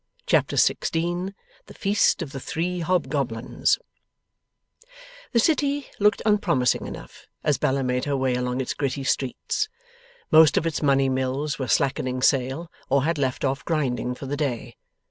[0.25, 1.35] Chapter 16
[1.67, 3.77] THE FEAST OF THE THREE HOBGOBLINS
[5.31, 9.69] The City looked unpromising enough, as Bella made her way along its gritty streets.
[10.31, 14.35] Most of its money mills were slackening sail, or had left off grinding for the
[14.35, 14.75] day.